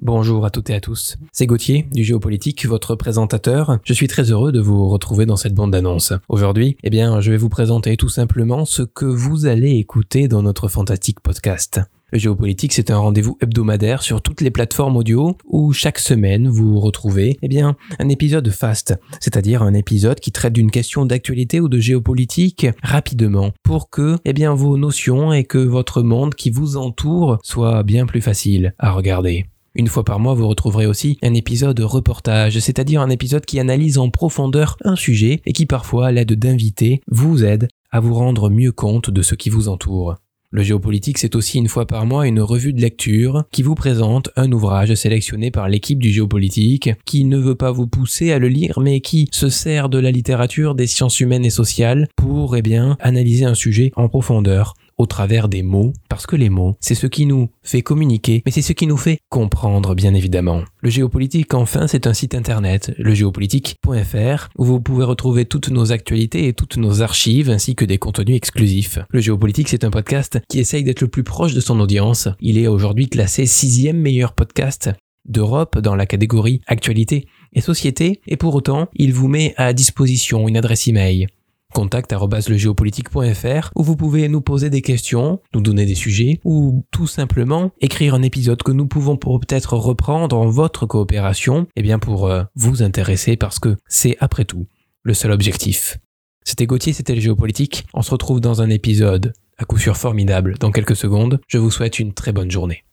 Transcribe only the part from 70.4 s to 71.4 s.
qui essaye d'être le plus